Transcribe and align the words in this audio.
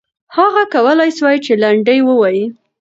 هغې 0.37 0.63
کولای 0.73 1.09
سوای 1.17 1.37
چې 1.45 1.53
لنډۍ 1.63 1.99
ووایي. 2.03 2.45